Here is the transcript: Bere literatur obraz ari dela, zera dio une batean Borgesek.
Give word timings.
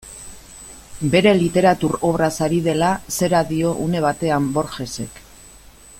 Bere 1.15 1.33
literatur 1.41 1.93
obraz 2.09 2.31
ari 2.47 2.59
dela, 2.69 2.89
zera 3.19 3.43
dio 3.53 3.77
une 3.87 4.03
batean 4.07 4.53
Borgesek. 4.57 5.25